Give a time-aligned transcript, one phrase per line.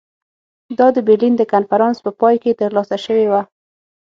[0.77, 3.41] دا د برلین د کنفرانس په پای کې ترلاسه شوې وه.